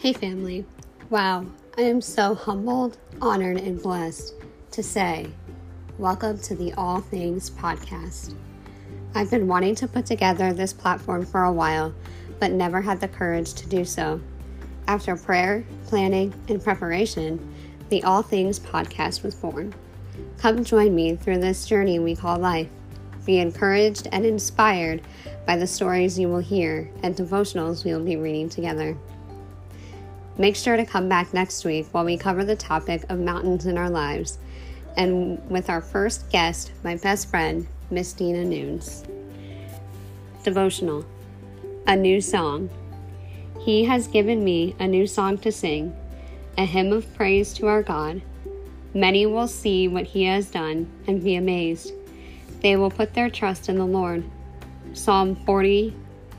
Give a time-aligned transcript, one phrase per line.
[0.00, 0.64] Hey, family.
[1.10, 4.32] Wow, I am so humbled, honored, and blessed
[4.70, 5.26] to say,
[5.98, 8.36] Welcome to the All Things Podcast.
[9.16, 11.92] I've been wanting to put together this platform for a while,
[12.38, 14.20] but never had the courage to do so.
[14.86, 17.52] After prayer, planning, and preparation,
[17.88, 19.74] the All Things Podcast was born.
[20.36, 22.70] Come join me through this journey we call life.
[23.26, 25.02] Be encouraged and inspired
[25.44, 28.96] by the stories you will hear and devotionals we will be reading together.
[30.40, 33.76] Make sure to come back next week while we cover the topic of mountains in
[33.76, 34.38] our lives
[34.96, 39.04] and with our first guest, my best friend, Miss Dina Nunes.
[40.44, 41.04] Devotional
[41.88, 42.70] A New Song.
[43.58, 45.96] He has given me a new song to sing,
[46.56, 48.22] a hymn of praise to our God.
[48.94, 51.92] Many will see what he has done and be amazed.
[52.62, 54.22] They will put their trust in the Lord.
[54.92, 55.94] Psalm 40,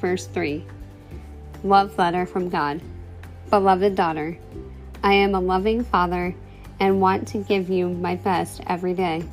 [0.00, 0.64] verse 3.
[1.64, 2.80] Love letter from God.
[3.50, 4.38] Beloved daughter,
[5.02, 6.36] I am a loving father
[6.78, 9.24] and want to give you my best every day.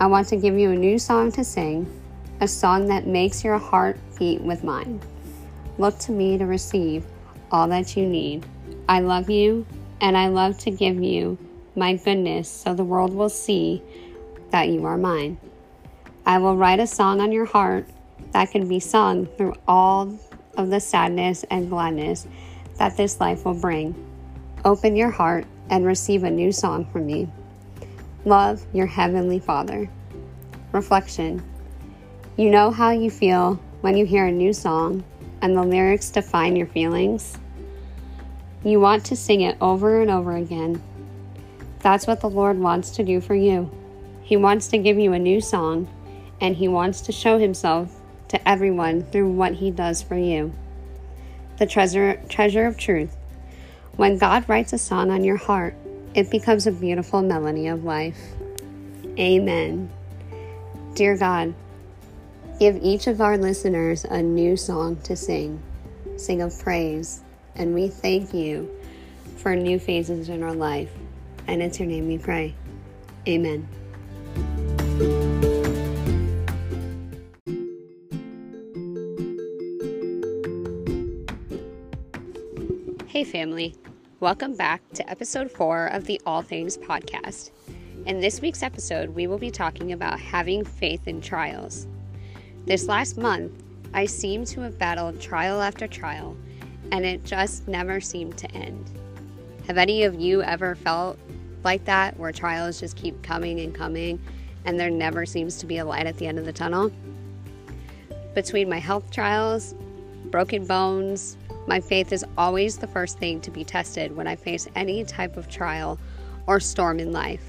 [0.00, 1.86] I want to give you a new song to sing,
[2.40, 5.02] a song that makes your heart beat with mine.
[5.76, 7.04] Look to me to receive
[7.50, 8.46] all that you need.
[8.88, 9.66] I love you,
[10.00, 11.36] and I love to give you
[11.74, 13.82] my goodness so the world will see
[14.50, 15.36] that you are mine.
[16.24, 17.86] I will write a song on your heart
[18.32, 20.18] that can be sung through all
[20.56, 22.26] of the sadness and gladness
[22.78, 23.94] that this life will bring.
[24.64, 27.28] Open your heart and receive a new song from me.
[28.24, 29.88] Love your Heavenly Father.
[30.72, 31.42] Reflection
[32.36, 35.04] You know how you feel when you hear a new song
[35.40, 37.38] and the lyrics define your feelings?
[38.64, 40.82] You want to sing it over and over again.
[41.80, 43.70] That's what the Lord wants to do for you.
[44.22, 45.88] He wants to give you a new song,
[46.40, 47.94] and He wants to show Himself
[48.28, 50.52] to everyone through what He does for you
[51.58, 53.16] the treasure, treasure of truth.
[53.96, 55.74] When God writes a song on your heart,
[56.14, 58.18] it becomes a beautiful melody of life.
[59.18, 59.90] Amen.
[60.94, 61.54] Dear God,
[62.58, 65.62] give each of our listeners a new song to sing,
[66.16, 67.22] sing of praise,
[67.54, 68.70] and we thank you
[69.36, 70.90] for new phases in our life.
[71.46, 72.54] And it's your name we pray.
[73.28, 73.68] Amen.
[83.16, 83.74] Hey, family.
[84.20, 87.50] Welcome back to episode four of the All Things podcast.
[88.04, 91.86] In this week's episode, we will be talking about having faith in trials.
[92.66, 93.52] This last month,
[93.94, 96.36] I seem to have battled trial after trial,
[96.92, 98.90] and it just never seemed to end.
[99.66, 101.18] Have any of you ever felt
[101.64, 104.20] like that, where trials just keep coming and coming,
[104.66, 106.92] and there never seems to be a light at the end of the tunnel?
[108.34, 109.74] Between my health trials,
[110.26, 114.68] broken bones, my faith is always the first thing to be tested when I face
[114.74, 115.98] any type of trial
[116.46, 117.42] or storm in life.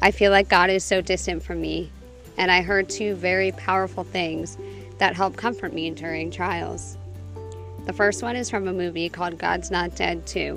[0.00, 1.90] I feel like God is so distant from me,
[2.36, 4.58] and I heard two very powerful things
[4.98, 6.96] that help comfort me during trials.
[7.86, 10.54] The first one is from a movie called God's Not Dead 2.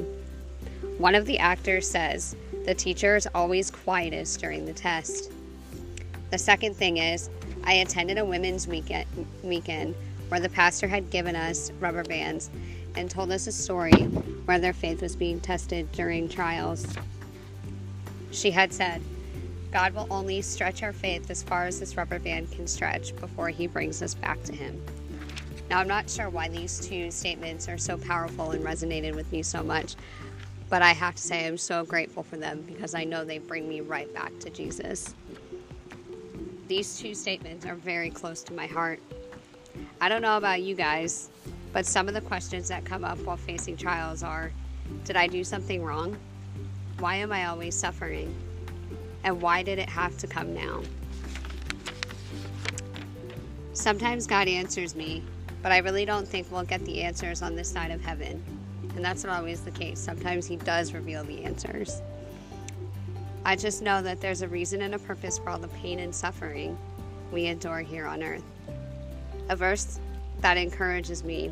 [0.99, 2.35] One of the actors says,
[2.65, 5.31] The teacher is always quietest during the test.
[6.29, 7.29] The second thing is,
[7.63, 9.07] I attended a women's weekend,
[9.41, 9.95] weekend
[10.29, 12.49] where the pastor had given us rubber bands
[12.95, 13.93] and told us a story
[14.45, 16.85] where their faith was being tested during trials.
[18.31, 19.01] She had said,
[19.71, 23.49] God will only stretch our faith as far as this rubber band can stretch before
[23.49, 24.81] he brings us back to him.
[25.69, 29.43] Now, I'm not sure why these two statements are so powerful and resonated with me
[29.43, 29.95] so much,
[30.69, 33.67] but I have to say I'm so grateful for them because I know they bring
[33.67, 35.13] me right back to Jesus.
[36.67, 38.99] These two statements are very close to my heart
[40.01, 41.29] I don't know about you guys,
[41.71, 44.51] but some of the questions that come up while facing trials are
[45.03, 46.17] Did I do something wrong?
[46.99, 48.33] Why am I always suffering?
[49.23, 50.81] And why did it have to come now?
[53.73, 55.23] Sometimes God answers me,
[55.61, 58.43] but I really don't think we'll get the answers on this side of heaven.
[58.95, 59.99] And that's not always the case.
[59.99, 62.01] Sometimes He does reveal the answers.
[63.43, 66.13] I just know that there's a reason and a purpose for all the pain and
[66.13, 66.77] suffering
[67.31, 68.43] we endure here on earth.
[69.49, 69.99] A verse
[70.41, 71.51] that encourages me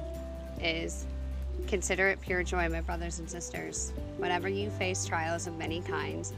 [0.61, 1.05] is
[1.67, 6.33] Consider it pure joy, my brothers and sisters, whenever you face trials of many kinds,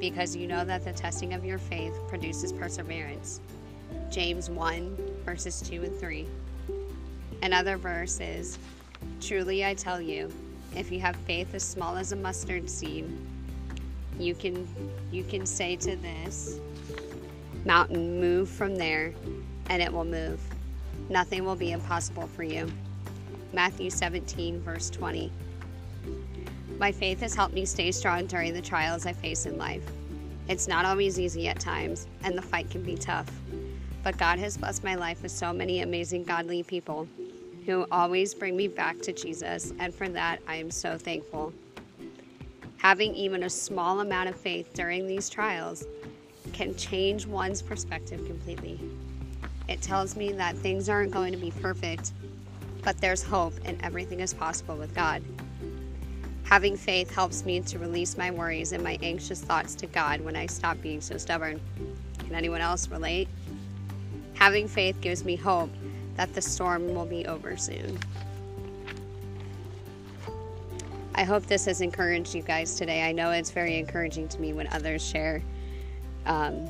[0.00, 3.40] because you know that the testing of your faith produces perseverance.
[4.10, 6.26] James 1, verses 2 and 3.
[7.42, 8.58] Another verse is
[9.20, 10.30] Truly I tell you,
[10.74, 13.10] if you have faith as small as a mustard seed,
[14.18, 14.68] you can
[15.10, 16.60] you can say to this
[17.64, 19.14] mountain, move from there,
[19.68, 20.40] and it will move.
[21.08, 22.70] Nothing will be impossible for you.
[23.52, 25.32] Matthew 17, verse 20.
[26.78, 29.82] My faith has helped me stay strong during the trials I face in life.
[30.48, 33.30] It's not always easy at times, and the fight can be tough.
[34.02, 37.08] But God has blessed my life with so many amazing godly people
[37.66, 41.52] who always bring me back to Jesus, and for that I am so thankful.
[42.76, 45.84] Having even a small amount of faith during these trials
[46.52, 48.78] can change one's perspective completely.
[49.68, 52.12] It tells me that things aren't going to be perfect,
[52.82, 55.22] but there's hope and everything is possible with God.
[56.44, 60.36] Having faith helps me to release my worries and my anxious thoughts to God when
[60.36, 61.60] I stop being so stubborn.
[62.20, 63.28] Can anyone else relate?
[64.34, 65.70] Having faith gives me hope
[66.16, 67.98] that the storm will be over soon.
[71.16, 73.02] I hope this has encouraged you guys today.
[73.02, 75.42] I know it's very encouraging to me when others share
[76.26, 76.68] um,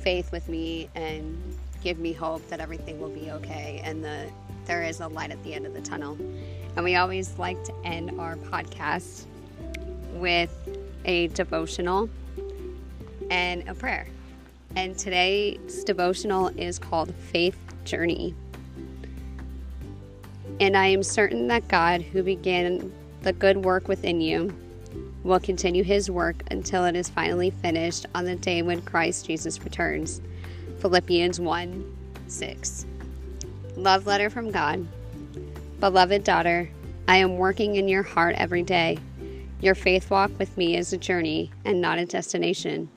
[0.00, 1.40] faith with me and
[1.86, 4.28] give me hope that everything will be okay and the
[4.64, 6.18] there is a light at the end of the tunnel.
[6.74, 9.26] And we always like to end our podcast
[10.14, 10.52] with
[11.04, 12.10] a devotional
[13.30, 14.08] and a prayer.
[14.74, 18.34] And today's devotional is called Faith Journey.
[20.58, 22.92] And I am certain that God, who began
[23.22, 24.52] the good work within you,
[25.22, 29.62] will continue his work until it is finally finished on the day when Christ Jesus
[29.62, 30.20] returns.
[30.78, 31.96] Philippians 1
[32.28, 32.86] 6.
[33.76, 34.86] Love letter from God.
[35.80, 36.68] Beloved daughter,
[37.08, 38.98] I am working in your heart every day.
[39.60, 42.90] Your faith walk with me is a journey and not a destination.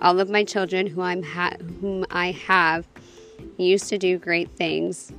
[0.00, 2.86] All of my children who I'm ha- whom I have
[3.56, 5.12] used to do great things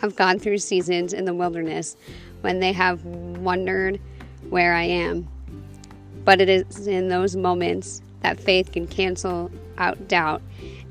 [0.00, 1.96] have gone through seasons in the wilderness
[2.42, 4.00] when they have wondered
[4.48, 5.28] where I am.
[6.24, 9.50] But it is in those moments that faith can cancel
[9.80, 10.42] out doubt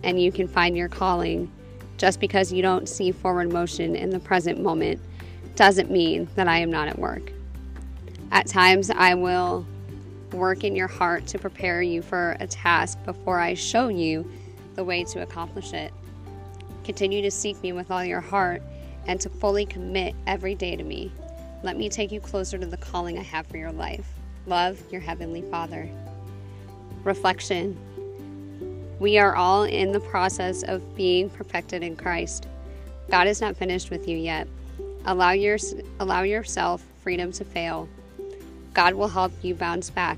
[0.04, 1.52] and you can find your calling.
[1.98, 5.00] Just because you don't see forward motion in the present moment
[5.56, 7.32] doesn't mean that I am not at work.
[8.32, 9.66] At times, I will
[10.32, 14.30] work in your heart to prepare you for a task before I show you
[14.76, 15.92] the way to accomplish it.
[16.84, 18.62] Continue to seek me with all your heart
[19.08, 21.12] and to fully commit every day to me.
[21.64, 24.08] Let me take you closer to the calling I have for your life.
[24.46, 25.90] Love your Heavenly Father.
[27.04, 27.78] Reflection
[29.00, 32.48] We are all in the process of being perfected in Christ.
[33.10, 34.48] God is not finished with you yet.
[35.06, 35.57] Allow, your,
[36.00, 37.88] allow yourself freedom to fail.
[38.74, 40.18] God will help you bounce back.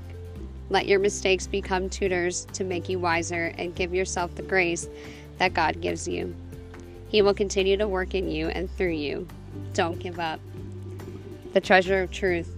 [0.68, 4.88] Let your mistakes become tutors to make you wiser and give yourself the grace
[5.38, 6.34] that God gives you.
[7.08, 9.28] He will continue to work in you and through you.
[9.74, 10.40] Don't give up
[11.52, 12.56] the treasure of truth.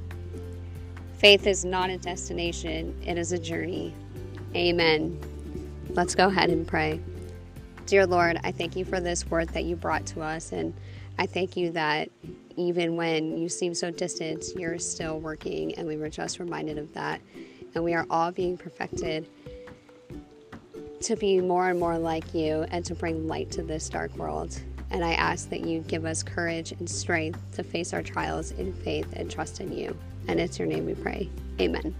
[1.18, 3.94] Faith is not a destination, it is a journey.
[4.54, 5.18] Amen.
[5.94, 7.00] Let's go ahead and pray.
[7.86, 10.74] Dear Lord, I thank you for this word that you brought to us, and
[11.20, 12.08] I thank you that
[12.56, 16.92] even when you seem so distant, you're still working, and we were just reminded of
[16.94, 17.20] that.
[17.76, 19.28] And we are all being perfected
[21.00, 24.60] to be more and more like you and to bring light to this dark world.
[24.90, 28.72] And I ask that you give us courage and strength to face our trials in
[28.72, 29.96] faith and trust in you.
[30.26, 31.30] And it's your name we pray.
[31.60, 31.94] Amen.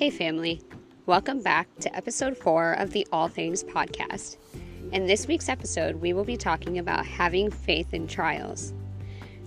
[0.00, 0.62] Hey, family.
[1.04, 4.38] Welcome back to episode four of the All Things podcast.
[4.92, 8.72] In this week's episode, we will be talking about having faith in trials.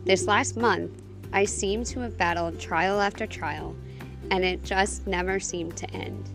[0.06, 1.02] This last month,
[1.34, 3.76] I seem to have battled trial after trial,
[4.30, 6.30] and it just never seemed to end.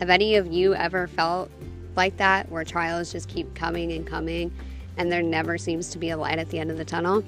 [0.00, 1.48] Have any of you ever felt
[1.94, 4.50] like that, where trials just keep coming and coming,
[4.96, 7.22] and there never seems to be a light at the end of the tunnel?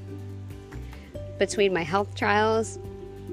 [1.39, 2.81] Between my health trials,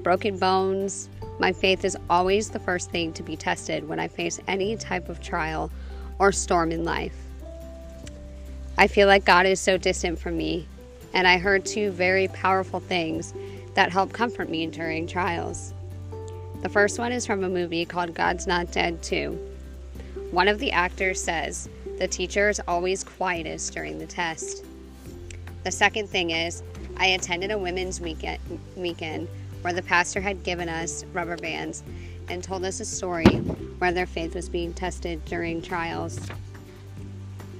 [0.06, 1.08] broken bones,
[1.40, 5.08] my faith is always the first thing to be tested when I face any type
[5.08, 5.68] of trial
[6.20, 7.16] or storm in life.
[8.78, 10.68] I feel like God is so distant from me,
[11.12, 13.34] and I heard two very powerful things
[13.74, 15.74] that help comfort me during trials.
[16.62, 19.32] The first one is from a movie called God's Not Dead 2.
[20.30, 24.64] One of the actors says, The teacher is always quietest during the test.
[25.64, 26.62] The second thing is,
[26.96, 28.38] I attended a women's weekend,
[28.76, 29.26] weekend
[29.62, 31.82] where the pastor had given us rubber bands
[32.28, 33.26] and told us a story
[33.78, 36.18] where their faith was being tested during trials.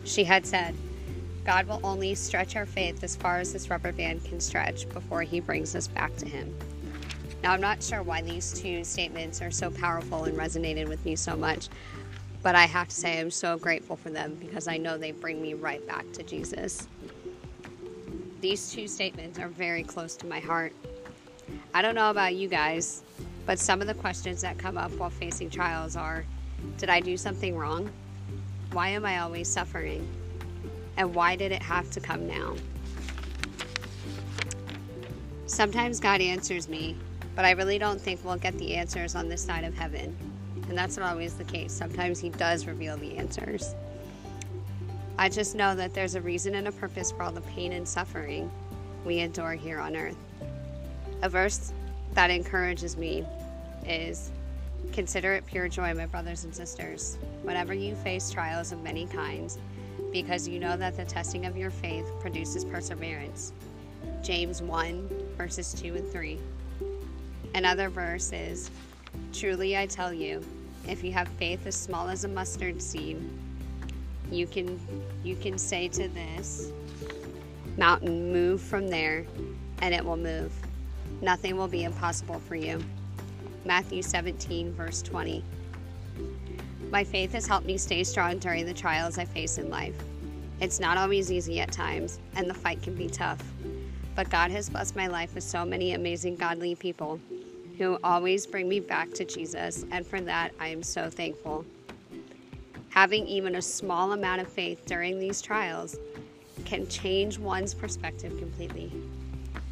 [0.05, 0.75] She had said,
[1.45, 5.23] God will only stretch our faith as far as this rubber band can stretch before
[5.23, 6.53] He brings us back to Him.
[7.43, 11.15] Now, I'm not sure why these two statements are so powerful and resonated with me
[11.15, 11.69] so much,
[12.43, 15.41] but I have to say I'm so grateful for them because I know they bring
[15.41, 16.89] me right back to Jesus.
[18.41, 20.73] These two statements are very close to my heart.
[21.77, 23.03] I don't know about you guys,
[23.45, 26.25] But some of the questions that come up while facing trials are
[26.79, 27.91] Did I do something wrong?
[28.73, 30.09] Why am I always suffering?
[30.97, 32.57] And why did it have to come now?
[35.45, 36.97] Sometimes God answers me,
[37.35, 40.17] but I really don't think we'll get the answers on this side of heaven.
[40.71, 41.75] And that's not always the case.
[41.75, 43.75] Sometimes He does reveal the answers.
[45.19, 47.87] I just know that there's a reason and a purpose for all the pain and
[47.87, 48.51] suffering
[49.05, 50.17] we endure here on earth.
[51.23, 51.73] A verse
[52.15, 53.25] that encourages me
[53.87, 54.31] is
[54.93, 59.59] Consider it pure joy, my brothers and sisters, whenever you face trials of many kinds,
[60.13, 63.53] because you know that the testing of your faith produces perseverance.
[64.23, 66.39] James 1, verses 2 and 3.
[67.55, 68.71] Another verse is
[69.33, 70.43] Truly I tell you,
[70.89, 73.19] if you have faith as small as a mustard seed,
[74.31, 74.81] you can
[75.23, 76.73] you can say to this
[77.77, 79.25] mountain move from there
[79.83, 80.53] and it will move
[81.21, 82.83] nothing will be impossible for you.
[83.65, 85.45] Matthew 17 verse 20
[86.91, 89.95] my faith has helped me stay strong during the trials i face in life.
[90.61, 93.43] It's not always easy at times and the fight can be tough.
[94.15, 97.21] But god has blessed my life with so many amazing godly people
[97.77, 101.65] who always bring me back to jesus and for that i am so thankful.
[102.91, 105.99] Having even a small amount of faith during these trials
[106.65, 108.91] can change one's perspective completely.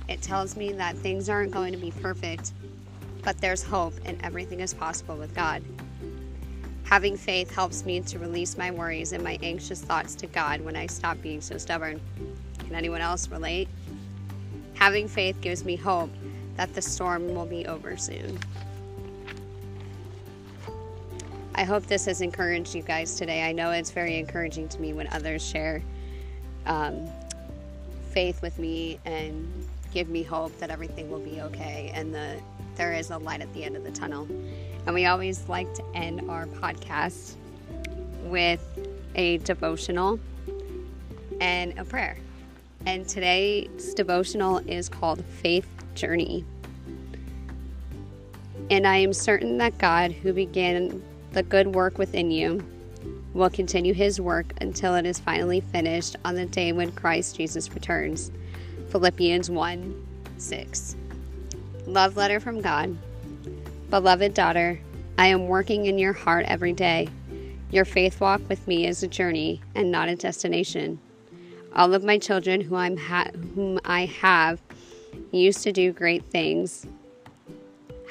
[0.08, 2.52] It tells me that things aren't going to be perfect,
[3.22, 5.62] but there's hope and everything is possible with God.
[6.84, 10.76] Having faith helps me to release my worries and my anxious thoughts to God when
[10.76, 12.00] I stop being so stubborn.
[12.58, 13.68] Can anyone else relate?
[14.74, 16.10] Having faith gives me hope
[16.56, 18.38] that the storm will be over soon.
[21.54, 23.42] I hope this has encouraged you guys today.
[23.42, 25.82] I know it's very encouraging to me when others share
[26.66, 27.08] um,
[28.10, 32.36] faith with me and give me hope that everything will be okay and the
[32.74, 34.26] there is a light at the end of the tunnel.
[34.84, 37.36] And we always like to end our podcast
[38.24, 38.60] with
[39.14, 40.18] a devotional
[41.40, 42.18] and a prayer.
[42.84, 46.44] And today's devotional is called Faith Journey.
[48.70, 51.00] And I am certain that God, who began
[51.32, 52.64] the good work within you
[53.32, 57.72] will continue his work until it is finally finished on the day when Christ Jesus
[57.72, 58.32] returns.
[58.94, 60.06] Philippians 1
[60.38, 60.96] 6.
[61.88, 62.96] Love letter from God.
[63.90, 64.78] Beloved daughter,
[65.18, 67.08] I am working in your heart every day.
[67.72, 71.00] Your faith walk with me is a journey and not a destination.
[71.74, 74.62] All of my children who I'm ha- whom I have
[75.32, 76.86] used to do great things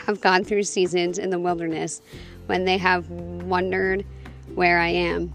[0.05, 2.01] have gone through seasons in the wilderness
[2.47, 4.05] when they have wondered
[4.53, 5.31] where I am.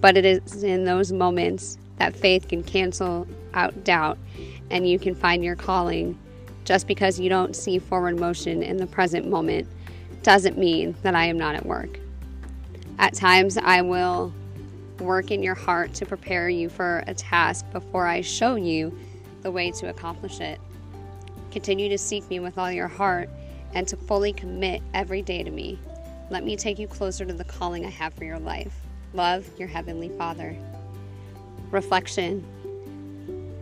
[0.00, 4.18] But it is in those moments that faith can cancel out doubt
[4.70, 6.18] and you can find your calling.
[6.64, 9.68] Just because you don't see forward motion in the present moment
[10.22, 11.98] doesn't mean that I am not at work.
[12.98, 14.32] At times, I will
[15.00, 18.96] work in your heart to prepare you for a task before I show you
[19.42, 20.60] the way to accomplish it.
[21.50, 23.28] Continue to seek me with all your heart
[23.74, 25.78] and to fully commit every day to me.
[26.30, 28.74] Let me take you closer to the calling I have for your life.
[29.12, 30.56] Love your Heavenly Father.
[31.70, 32.44] Reflection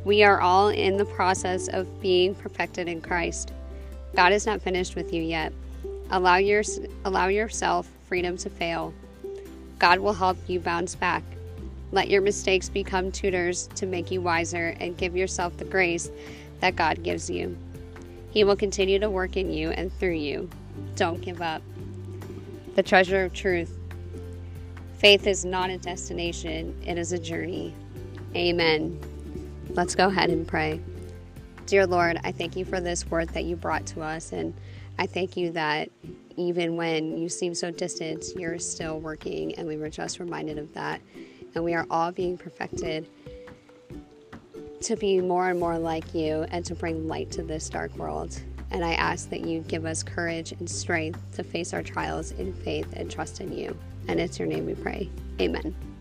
[0.04, 3.52] We are all in the process of being perfected in Christ.
[4.14, 5.52] God is not finished with you yet.
[6.10, 6.62] Allow, your,
[7.04, 8.92] allow yourself freedom to fail.
[9.78, 11.22] God will help you bounce back.
[11.92, 16.10] Let your mistakes become tutors to make you wiser and give yourself the grace
[16.60, 17.56] that God gives you.
[18.30, 20.48] He will continue to work in you and through you.
[20.96, 21.62] Don't give up
[22.74, 23.78] the treasure of truth.
[24.98, 27.74] Faith is not a destination, it is a journey.
[28.34, 28.98] Amen.
[29.74, 30.80] Let's go ahead and pray.
[31.64, 34.52] Dear Lord, I thank you for this word that you brought to us, and
[34.98, 35.88] I thank you that
[36.36, 40.74] even when you seem so distant, you're still working, and we were just reminded of
[40.74, 41.00] that.
[41.54, 43.08] And we are all being perfected
[44.82, 48.38] to be more and more like you and to bring light to this dark world.
[48.70, 52.52] And I ask that you give us courage and strength to face our trials in
[52.52, 53.76] faith and trust in you.
[54.08, 55.08] And it's your name we pray.
[55.40, 55.91] Amen.